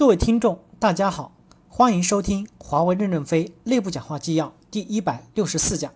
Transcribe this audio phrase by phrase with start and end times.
[0.00, 1.30] 各位听众，大家好，
[1.68, 5.92] 欢迎收听华为任正非内部讲话纪要第一百六十四讲，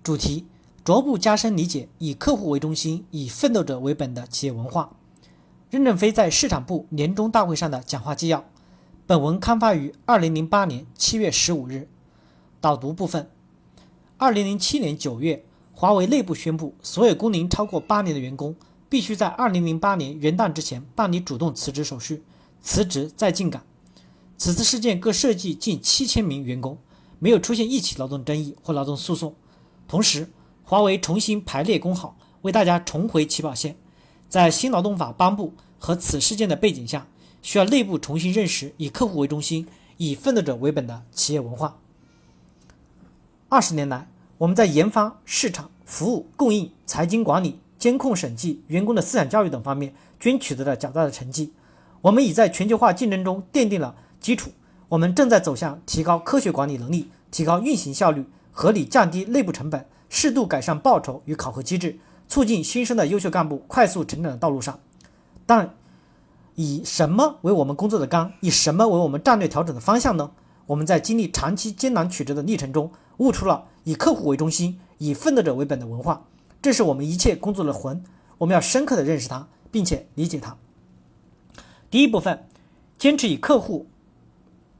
[0.00, 0.46] 主题：
[0.84, 4.92] 逐步加深理解以客户为中心、以奋斗者为本的企业文化。
[5.70, 8.44] 任正非在市场部年终大会上的讲话纪要。
[9.08, 11.88] 本文刊发于二零零八年七月十五日。
[12.60, 13.28] 导读部分：
[14.18, 18.54] 二零零七年九月，华为内部宣布，所有工龄超过八年的员工
[18.88, 22.22] 必须在二零零八年元旦之前办理主动辞职手续。
[22.62, 23.62] 辞职再进岗。
[24.38, 26.78] 此次事件各涉及近七千名员工，
[27.18, 29.34] 没有出现一起劳动争议或劳动诉讼。
[29.86, 30.30] 同时，
[30.64, 33.76] 华为重新排列工号，为大家重回起跑线。
[34.28, 37.06] 在新劳动法颁布和此事件的背景下，
[37.42, 41.78] 需要内部重新认识以客户为中心、以奋斗者为本的企业文化。
[43.48, 44.08] 二十年来，
[44.38, 51.52] 我们在研发、市场、服务、供应、财经管理、监控审计、员工的思想教育等方面均取得了较大的成绩。
[52.02, 54.50] 我们已在全球化竞争中奠定了基础，
[54.88, 64.80] 我们正在走向提高科学管理能力、提高运行效率、合理降低内部成本、适度改善报酬与考核机制、促进新生的优秀干部快速成长的道路上。
[65.46, 65.74] 但
[66.56, 68.32] 以什么为我们工作的纲？
[68.40, 70.32] 以什么为我们战略调整的方向呢？
[70.66, 76.24] 我们在经历长期艰难曲折的历程中，悟出了以客户为中心、以奋斗者为本的文化，
[76.60, 78.02] 这是我们一切工作的魂。
[78.38, 80.56] 我们要深刻的认识它，并且理解它。
[81.92, 82.46] 第一部分，
[82.96, 83.86] 坚持以客户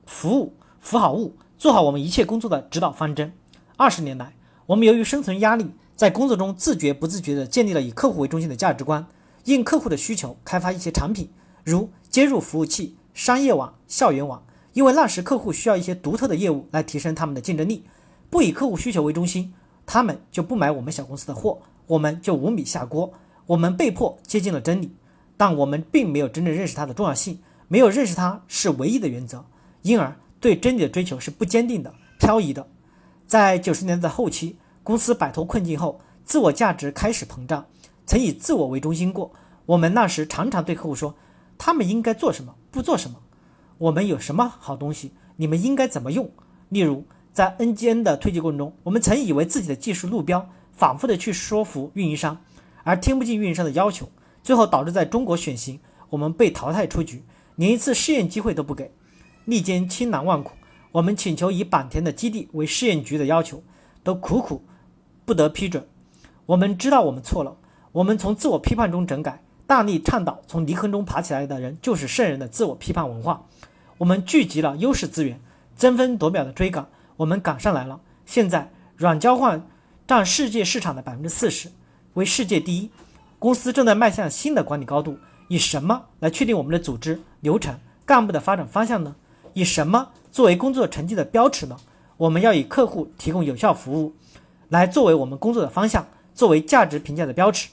[0.07, 3.35] 服务服好务，做好我们一切工作的指导方针。
[3.77, 9.07] 二十年来，我们由于生存压力，在工作中自觉不自觉地建立了以客户为中心的价值观，
[9.45, 11.29] 应客户的需求开发一些产品，
[11.65, 14.43] 如接入服务器、商业网、校园网。
[14.73, 17.85] 因为那时客户需要一些独特的业务来提升他们的竞争力，
[18.31, 19.53] 不以客户需求为中心，
[19.85, 23.13] 他们就不买我们小公司的货，我们就无米下锅，
[23.49, 24.97] 我们被迫接近了真理。
[25.43, 29.45] 但我们并没有真正认识它的重要性，没有认识它是唯一的原则，
[29.83, 32.65] 因而对真理的追求是不坚定的、漂移的。
[33.27, 37.67] 在九十年代后期，公司摆脱困境后，自我价值开始膨胀，
[38.07, 39.33] 曾以自我为中心过。
[39.67, 41.17] 我们那时常常对客户说
[41.59, 43.17] ：“他们应该做什么，不做什么。
[43.79, 46.31] 我们有什么好东西，你们应该怎么用。”
[46.71, 52.41] 例如，在 NGN 的推进过程中，我们曾以为自己的技术路标，反复的去说服运营商，
[52.85, 54.09] 而听不进运营商的要求。
[54.43, 55.79] 最后导致在中国选型，
[56.11, 57.23] 我们被淘汰出局，
[57.57, 58.91] 连一次试验机会都不给，
[59.45, 60.53] 历经千难万苦，
[60.91, 63.63] 我们请求以坂田的基地为试验局的要求，
[64.03, 64.63] 都苦苦
[65.25, 65.87] 不得批准。
[66.47, 67.57] 我们知道我们错了，
[67.93, 73.47] 我们从自我批判中整改，大力倡导从泥坑中爬起来的人就是圣人的自我批判文化。
[73.99, 75.41] 我们聚集了优势资源，
[75.77, 78.01] 争分夺秒的追赶，我们赶上来了。
[78.27, 79.65] 现在软交换
[80.07, 81.71] 占世界市场的百分之四十，
[82.15, 82.91] 为世界第一。
[83.43, 87.77] 公司正在迈向新的管理高度，以什么来确定我们的组织流程、
[88.07, 89.17] 干部的发展方向呢？
[89.53, 91.77] 以什么作为工作成绩的标尺呢？
[92.19, 94.13] 我们要以客户提供有效服务，
[94.69, 97.71] 来作为我们工作的方向，作为价值评价的标尺，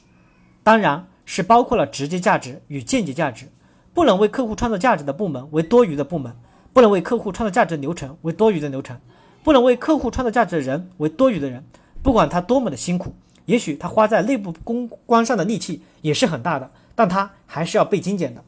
[0.64, 3.46] 当然是包括了直接价值与间接价值。
[3.94, 6.36] 不能为客户创造价值的部门为多余的部门，
[6.74, 9.00] 不能为客户创造价值的流程为多余的流程，
[9.44, 11.64] 不能为客户创造价值的人为多余的人，
[12.02, 13.14] 不管他多么的辛苦。
[13.50, 18.44] 也许他花在内部公关上的力气也是很大的，但他还是要被精简的。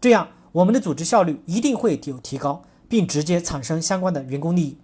[0.00, 4.78] 这样，我们的组织效率一定会有提高，并直接产生相关的员工利益。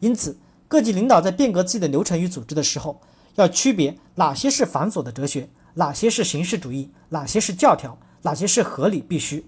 [0.00, 0.36] 因此，
[0.66, 3.00] 各级领导在变革自己的流程与组织的时候，
[3.36, 9.46] 要区别哪些是繁琐的哲学，哪些是形式主义，哪些是教条，哪些是合理必须。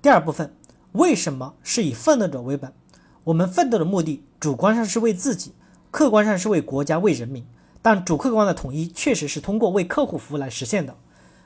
[0.00, 0.54] 第二部分，
[0.92, 2.72] 为什么是以奋斗者为本？
[3.24, 5.52] 我们奋斗的目的，主观上是为自己，
[5.90, 7.44] 客观上是为国家、为人民。
[7.86, 10.96] 但主客观的统一确实是通过为客户服务来实现的，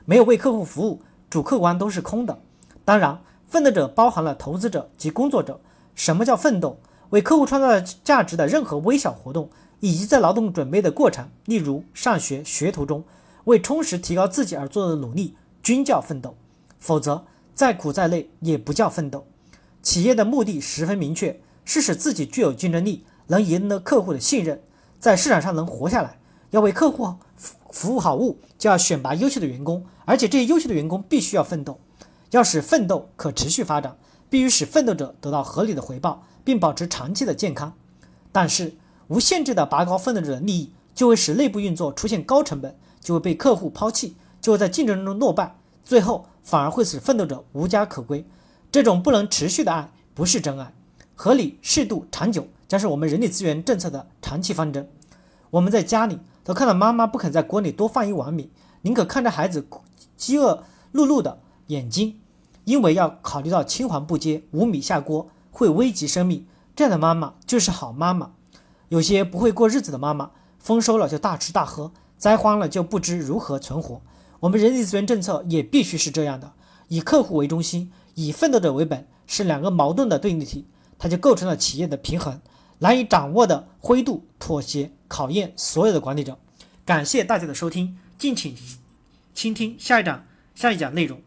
[0.05, 2.39] 没有为客户服务，主客观都是空的。
[2.83, 5.61] 当然，奋斗者包含了投资者及工作者。
[5.93, 6.79] 什么叫奋斗？
[7.11, 9.51] 为客户创造价值的任何微小活动，
[9.81, 13.03] 以及在劳动准备的过程，例如上学学徒中
[13.43, 16.35] 为充实提高自己而做的努力，均叫奋斗。
[16.79, 19.27] 否则，再苦再累也不叫奋斗。
[19.83, 24.59] 企业的目的十分明确，是使自己具有竞争力，能赢得客户的信任，
[24.99, 26.17] 在市场上能活下来。
[26.51, 27.15] 要为客户
[27.71, 31.79] 服务好物，就要选拔优秀的员工，而且这些优秀的员工必须要奋斗。
[32.31, 33.97] 要使奋斗可持续发展，
[34.29, 37.73] 必须使奋斗者得到合理的回报，并保持长期的健康。
[38.31, 38.73] 但是，
[39.07, 48.25] 无限制的拔高奋斗者的利益，就会使内部运作出现高成本，就会被客户抛弃，就会在竞争中落败，最后反而会使奋斗者无家可归。
[48.71, 50.73] 这种不能持续的爱，不是真爱。
[51.15, 54.89] 合理、适度、长久，将是我们人力资源政策的长期方针。
[55.49, 56.19] 我们在家里。
[56.43, 58.49] 都看到妈妈不肯在锅里多放一碗米，
[58.81, 59.67] 宁可看着孩子
[60.17, 62.19] 饥饿碌碌的眼睛，
[62.65, 66.45] 因为要考虑到青黄不接、无米下锅会危及生命，
[66.75, 68.31] 这样的妈妈就是好妈妈。
[68.89, 74.01] 有些不会过日子的妈妈，丰收了就大吃大喝，灾荒了就不知如何存活。
[74.41, 76.51] 我们人力资源政策也必须是这样的，
[76.87, 80.65] 以客户为中心，以奋斗者为本，是两个矛盾的对立体，
[80.97, 82.41] 它就构成了企业的平衡。
[82.79, 86.39] 难以掌握的灰度妥协，考验所有的管理者。
[86.85, 88.55] 感谢大家的收听，敬请
[89.33, 90.25] 倾听下一讲
[90.55, 91.21] 下一讲内容。